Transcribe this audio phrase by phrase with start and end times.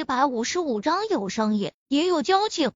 [0.00, 2.72] 一百五十五章有商业也有交情。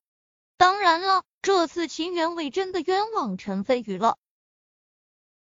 [0.58, 4.18] 当然了，这次秦元伟真的冤枉陈飞宇了。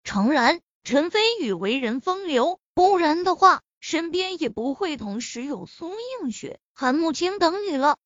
[0.06, 7.97] 诚然，陈飞宇为人风流，不然的话，身边也不会同时有苏映雪、韩慕清等女了。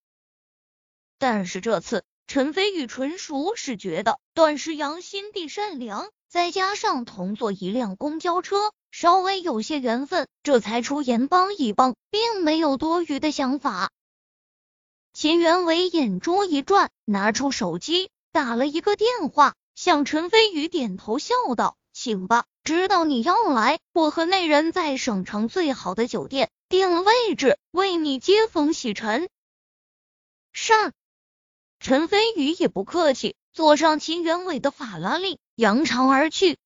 [1.20, 8.72] 但是这次，陈飞宇纯属是觉得段诗阳心地善良，再加上同坐一辆公交车。
[8.90, 13.92] 稍微有些缘分，这才出言帮一帮，并没有多余的想法。
[15.14, 29.30] 秦元伟眼珠一转，拿出手机打了一个电话，向陈飞宇点头笑道：“请吧，知道你要来，我和那人在省城最好的酒店订了位置，为你接风洗尘。”
[30.54, 30.74] 是。
[31.80, 36.58] 陈飞宇也不客气，坐上秦元伟的法拉利，扬长而去。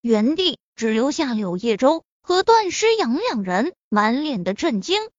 [0.00, 0.58] 原地。
[0.74, 5.10] 只留下柳叶舟和段诗阳两人，满脸的震惊。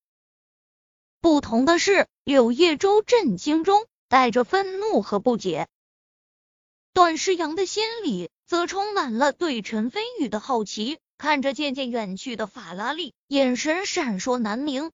[1.22, 5.70] 不同的是，柳叶舟震惊中带着愤怒和不解，
[6.92, 10.98] 段诗阳的心里则充满了对陈飞宇的好奇。
[11.18, 14.92] 看着渐渐远去的法拉利，眼神闪烁难明。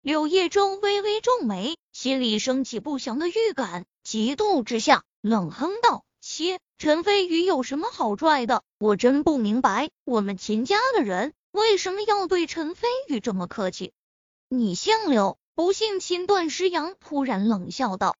[0.00, 6.04] 柳叶舟微微皱眉，心里升起不祥的预感，嫉妒之下冷哼道。
[6.26, 8.64] 切，陈飞宇有什么好拽的？
[8.78, 13.92] 我真不明白，我们秦家的人为什么要对陈飞宇这么客气？
[14.48, 16.26] 你姓柳，不姓秦？
[16.26, 18.16] 段诗阳突然冷笑道。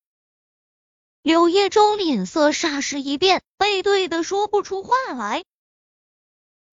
[1.23, 5.43] 柳叶舟脸色霎时一变，背对的说不出话来。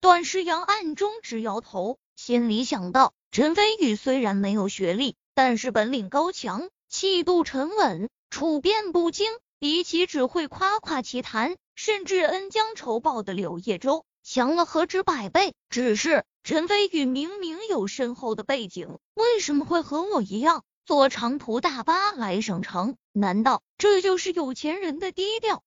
[0.00, 9.30] 段诗阳暗中直摇头，心里想到：陈飞宇虽然没有学历，但是本领高强，气度沉稳，处变不惊。
[9.61, 15.55] 比起只会夸夸其谈，甚至恩将仇报的柳叶舟，强了何止百倍。
[15.69, 22.97] 只是陈飞宇明明有深厚的背景，为什么会和我一样坐长途大巴来省城？
[23.12, 25.62] 难道这就是有钱人的低调？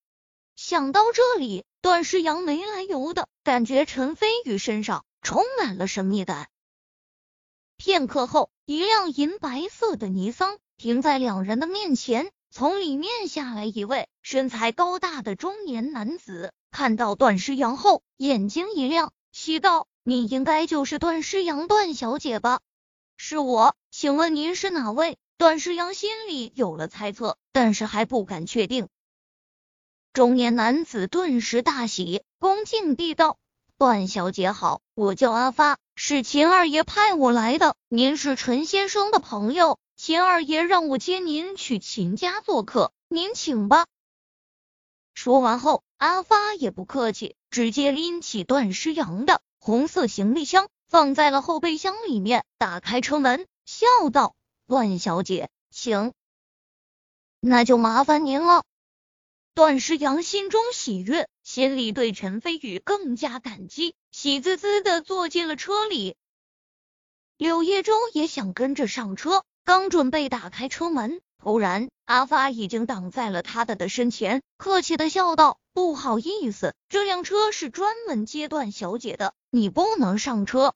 [0.55, 6.49] 想到这里，段诗阳没来由的感觉陈飞宇身上充满了神秘感。
[7.77, 12.31] 片刻后，一辆银白色的尼桑停在两人的面前。
[12.55, 22.59] 从里面下来一位身材高大的中年男子，看到段诗阳后，眼睛一亮，喜道：“你应该就是段诗阳段小姐吧
[23.17, 28.87] ？”“是我，请问您是哪位？”段诗阳心里有了猜测，但是还不敢确定。
[30.13, 33.39] 中年男子顿时大喜，恭敬地道
[33.79, 37.75] ：“段小姐好，我叫阿发，是秦二爷派我来的。
[37.89, 43.87] 您是陈先生的朋友。”秦二爷让我接您去秦家做客，您请吧。
[45.13, 54.35] 说完后，阿发也不客气，直接拎起段诗阳的红色行李箱，放在了后备箱里面，打开车门，笑道
[54.67, 56.11] ：“段小姐，请。”
[57.39, 58.65] 那就麻烦您了。
[59.53, 66.17] 段诗阳心中喜悦，心里对陈飞宇更加感激，喜滋滋的坐进了车里。
[67.37, 69.45] 柳叶舟也想跟着上车。
[69.65, 80.73] 刚准备打开车门，突然阿发已经挡在了他的的身前，客气的笑道：“不好意思，这辆车是专门接段小姐的，你不能上车。”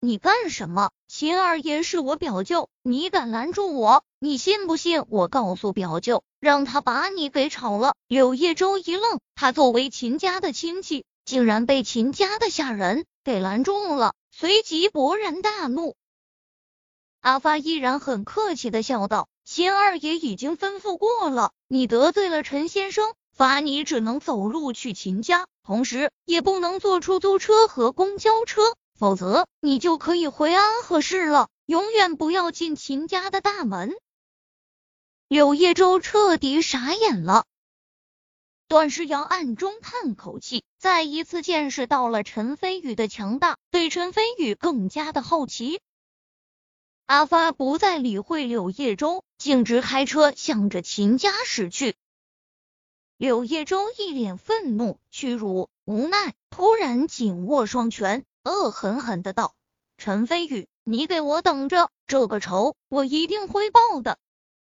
[0.00, 0.90] 你干什么？
[1.06, 4.04] 秦二爷是我表舅，你敢拦住我？
[4.18, 7.94] 你信不信我告诉表舅，让他把你给炒了？
[8.08, 15.94] 柳叶舟一愣，他作为秦家的亲戚，竟然被秦家的下人给拦住了，随即勃然大怒。
[17.20, 28.62] 阿发依然很客气的笑道：“秦二爷已经吩咐过了，你得罪了陈先生，罚你只能走路去秦家，同时也不能坐出租车和公交车，
[28.98, 33.94] 否则你就可以回安和市了，永远不要进秦家的大门。”
[35.28, 37.44] 柳叶舟彻底傻眼了。
[38.66, 45.80] 段诗阳暗中叹口气，再一次见识到了陈飞宇的强大，对陈飞宇更加的好奇。
[47.10, 51.96] 阿发不再理会柳叶舟，径直开车向着秦家驶去。
[53.16, 59.56] 柳叶舟一脸愤怒、屈辱、无奈，突然紧握双拳，恶狠狠的道
[59.98, 64.16] ：“陈飞宇，你给我等着，这个仇我一定会报的！”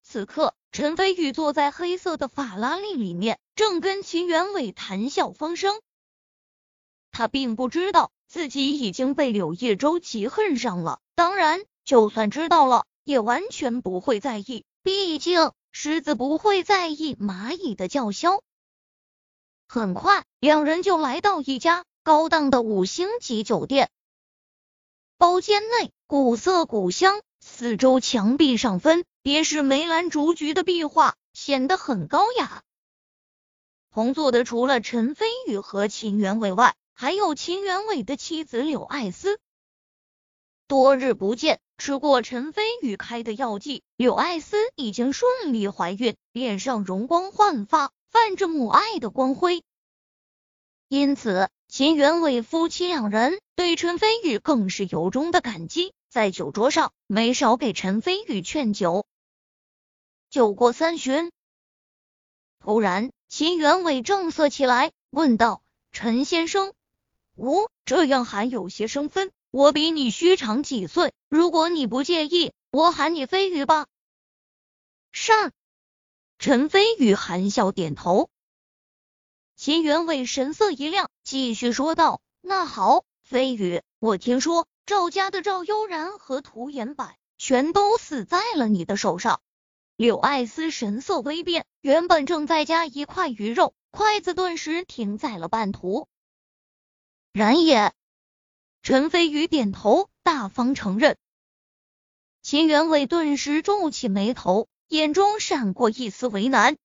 [0.04, 5.80] 此刻，陈飞宇坐在黑色的法拉利里面，正跟秦元伟谈笑风生。
[7.12, 11.63] 他并不知道自己已经被柳叶舟嫉恨上了，当然。
[11.86, 14.66] 就算知道了，也完全不会在意。
[14.84, 18.42] 毕竟狮子不会在意蚂蚁的叫嚣。
[19.68, 23.90] 很快，两人就来到一家高档的五星级酒店。
[25.18, 27.22] 包间内古色古香。
[27.48, 32.64] 四周墙壁上分别是梅兰竹菊的壁画，显得很高雅。
[33.92, 39.40] 同坐的除了陈飞宇和秦元伟外，还有秦元伟的妻子柳爱思。
[40.67, 49.63] 多日不见，吃过陈飞宇开的药剂，柳爱思已经顺利怀孕，脸上容光焕发，泛着母爱的光辉。
[50.88, 55.94] 因此，秦元伟夫妻两人对陈飞宇更是由衷的感激。
[56.09, 59.06] 在酒桌上，没少给陈飞宇劝酒。
[60.31, 61.31] 酒过三巡，
[62.59, 66.73] 突然，秦元伟正色起来，问道：“陈先生，
[67.35, 69.31] 我这样还有些生分。
[69.56, 73.88] 我比你虚长几岁，如果你不介意，我喊你飞宇吧。”
[75.13, 75.54] 善。
[76.38, 78.30] 陈飞宇含笑点头。
[79.56, 89.40] 秦元伟神色一亮，继续说道：“那好，飞宇，我听说。”赵家的赵悠然和涂延柏全都死在了你的手上。
[89.96, 96.10] 柳爱思神色微变，原本正在夹一块鱼肉，筷子顿时停在了半途。
[97.31, 97.94] 然也，
[98.86, 101.18] 陈飞宇点头，大方承认。
[102.44, 106.78] 秦元伟顿时皱起眉头，眼中闪过一丝为难。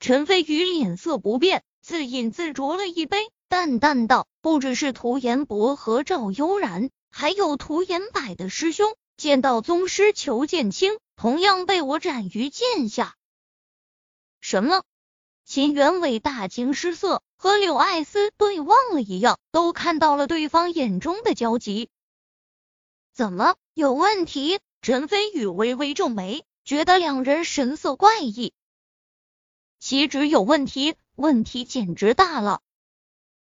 [0.00, 3.30] 陈飞宇脸色不变，自饮自酌了一杯。
[3.48, 13.16] 淡淡道：“不只是涂延博和赵悠然，还有涂延柏的师兄剑道宗师裘剑清，同样被我斩于剑下。”
[14.42, 14.84] 什么？
[15.46, 21.88] 秦元伟大惊失色，和柳爱思对望了一样，都看到了对方眼中的焦急。
[23.12, 24.58] 怎么有问题？
[24.82, 28.52] 陈飞宇微微皱眉，觉得两人神色怪异。
[29.78, 32.60] 岂止有问题，问题简直大了。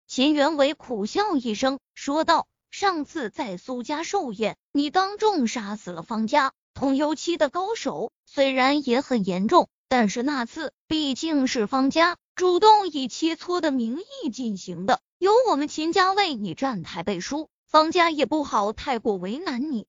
[0.07, 19.87] 秦元伟苦笑一声，说道：“上次在苏家寿宴，你当众杀死了方家同油漆的高手，虽然也很严重，但是那次毕竟是方家主动以切磋的名义进行的，有我们秦家为你站台背书，方家也不好太过为难你。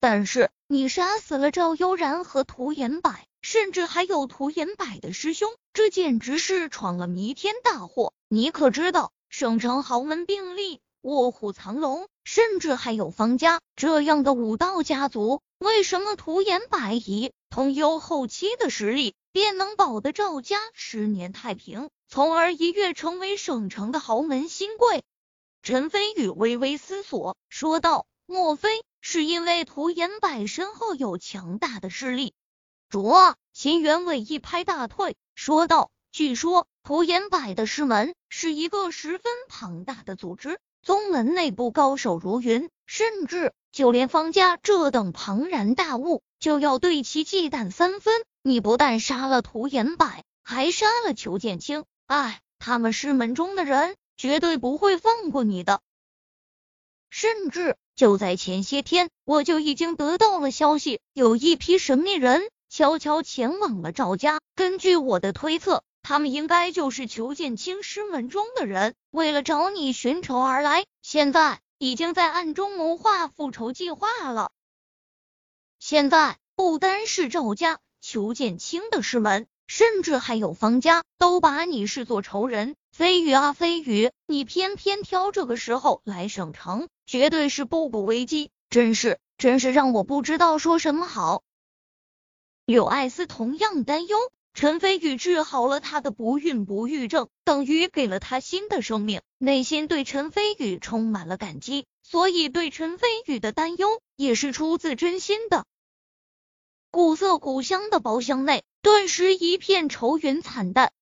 [0.00, 8.14] 但是你杀死了赵悠然和涂延柏。”甚至还有涂延柏的师兄，这简直是闯了弥天大祸！
[8.28, 25.04] 你可知道，省城豪门并立，卧虎藏龙，甚至还有方家这样的武道家族，为什么涂延柏以通幽后期的实力，便能保得赵家十年太平，从而一跃成为省城的豪门新贵？
[25.62, 32.32] 陈飞宇微微思索，说道：“莫非是因为涂延柏身后有强大的势力？”
[32.88, 48.22] 卓秦元伟一拍大腿，说道：“据说涂延柏的师门是一个十分庞大的组织，宗门内部高手如云，甚至就连方家这等庞然大物，就要对其忌惮三分。
[48.42, 55.80] 你不但杀了涂延柏，还杀了裘剑清，哎，他们师门中的人绝对不会放过你的。
[57.08, 62.42] 甚至就在前些天，我就已经得到了消息，有一批神秘人。”
[62.72, 64.40] 悄悄前往了赵家。
[64.54, 70.86] 根据我的推测，他们应该就是裘剑清师门中的人，为了找你寻仇而来。
[71.02, 74.52] 现在已经在暗中谋划复仇计划了。
[75.80, 82.76] 现在不单是赵家、裘剑清的师门，甚至还有方家，都把你视作仇人。
[82.92, 91.42] 飞宇啊，飞宇，你偏偏挑这个时候来省城，绝对是步步危机，真是，真是让我不知道说什么好。
[92.64, 94.16] 柳爱思同样担忧，
[94.54, 105.64] 陈飞宇治好了他的不孕不育症，等于给了他新的生命，内心对陈飞宇充满了感激，所以对陈飞宇的担忧也是出自真心的。
[106.90, 110.92] 古色古香的包厢内，顿时一片愁云惨淡。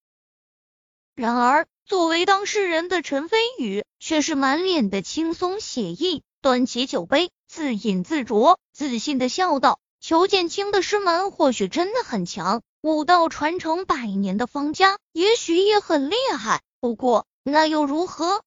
[1.16, 9.80] 然而，作为当事人的陈飞宇却是满脸的轻松写意，端起酒杯，自饮自酌，自信的笑道。
[10.00, 16.62] 裘剑清的师门或许真的很强，武道传承百年的方家也许也很厉害。
[16.80, 18.42] 不过那又如何？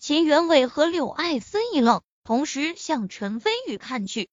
[0.00, 4.28] 秦元伟和柳爱森一愣，同时向陈飞宇看去。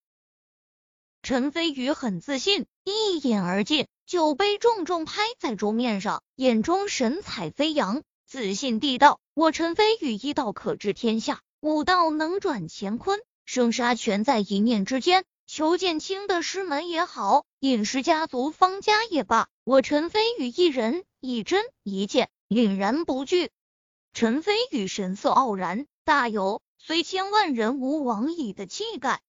[1.21, 15.23] 陈飞宇很自信，一饮而尽，酒杯重重拍在桌面上，眼中神采飞扬，自信地道：“我陈飞宇一道可治天下，武道能转乾坤，生杀全在一念之间。”
[15.55, 23.51] 裘剑清的师门也好，尹氏家族方家也罢，我陈飞宇一人一针一剑，凛然不惧。
[24.11, 29.21] 陈飞宇神色傲然，大有虽千万人无往矣的气概。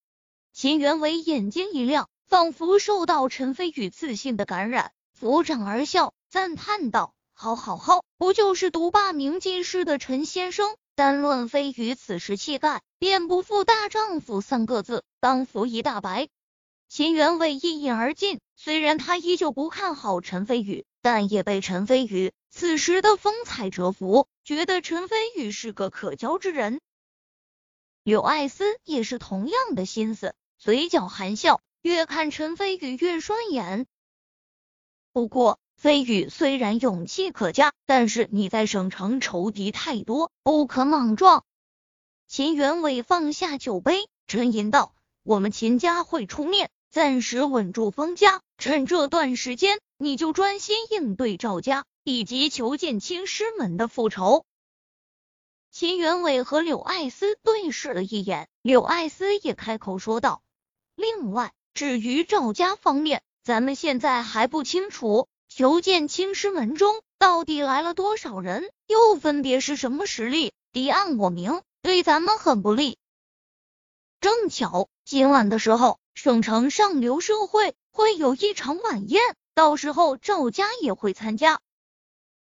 [0.53, 10.75] 秦元伟眼睛一亮，仿佛受到陈飞宇自信的感染，抚掌而笑，赞叹道：“好好好，不就是独霸名记室的陈先生？
[10.97, 16.29] 单论飞宇此时气概，便不负大丈夫三个字，当服一大白。”
[16.89, 26.81] 秦元伟一饮而尽，虽然他依旧不看好陈飞宇，但也被陈飞宇此时的风采折服，觉得陈飞宇是个可交之人。
[28.05, 33.87] 柳艾斯也是同样的心思，嘴角含笑，越看陈飞宇越顺眼。
[35.13, 41.45] 不过，飞宇虽然勇气可嘉，但是你在省城仇敌太多，不可莽撞。
[42.29, 44.93] 秦元伟放下酒杯，沉吟道
[45.23, 54.45] ：“我们秦家会出面。”暂时稳住方家，趁这段时间，你就专心应对赵家以及裘剑青师门的复仇。
[55.71, 60.43] 秦元伟和柳艾斯对视了一眼，柳艾斯也开口说道
[60.97, 72.99] ：“另外，至于赵家方面，咱们现在还不清楚，裘剑青师门中到底来了多少人，又分别是什么实力，敌暗我明，对咱们很不利。
[74.21, 79.23] 正巧今晚的时候。”省城上流社会会有一场晚宴，
[79.55, 81.61] 到时候赵家也会参加。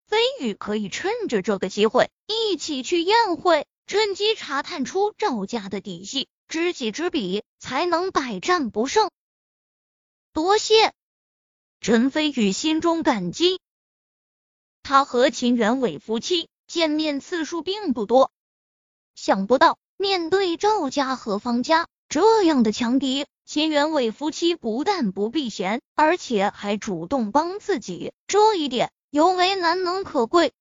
[0.05, 9.09] 飞宇可以趁着这个机会一起去宴会，趁机查探出赵家的底细，知己知彼，才能百战不胜。
[10.33, 10.93] 多谢
[11.79, 13.61] 陈飞宇心中感激。
[14.83, 18.33] 他和秦元伟夫妻见面次数并不多，
[19.23, 23.27] 想不到面对赵家和方家这样的强敌。
[23.45, 30.53] 秦元伟夫妻不但不避嫌，而且还主动帮自己，这一点尤为难能可贵。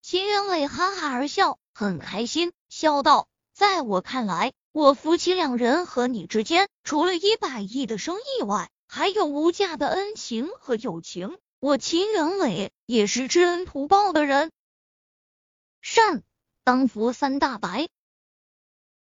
[0.00, 11.36] 秦元伟哈哈而笑，很开心，笑道：“在我看来，我夫妻两人和你之间，除了一百亿的生意外，还有无价的恩情和友情。
[11.60, 14.50] 我秦元伟也是知恩图报的人。”
[15.82, 16.22] 善，
[16.64, 17.88] 当服三大白。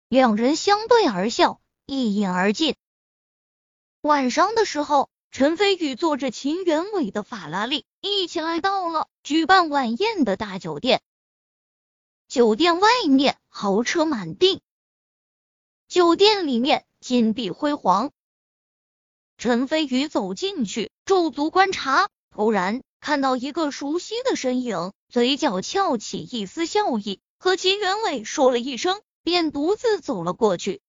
[0.09, 1.61] 两人相对而笑。
[1.91, 2.77] 一饮而尽。
[4.03, 11.01] 晚上的时候，陈飞宇坐着秦元伟的法拉利，一起来到了举办晚宴的大酒店。
[12.29, 14.61] 酒店外面豪车满地，
[15.89, 18.11] 酒店里面金碧辉煌。
[19.39, 30.83] 陈飞宇走进去，驻足观察，突然看到一个熟悉的身影，嘴角翘起一丝笑意，和秦元伟说了一声，便独自走了过去。